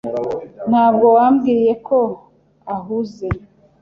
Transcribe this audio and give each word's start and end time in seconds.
Ntabwo 0.69 1.05
wambwiye 1.17 1.71
ko 1.87 1.99
ahuze. 2.75 3.27